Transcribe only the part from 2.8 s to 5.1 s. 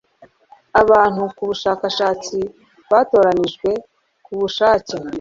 batoranijwe kubushake